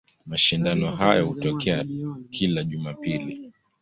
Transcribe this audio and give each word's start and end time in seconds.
Mashindano 0.29 0.95
hayo 0.95 1.25
hutokea 1.25 1.85
kila 2.29 2.63
Jumapili. 2.63 3.51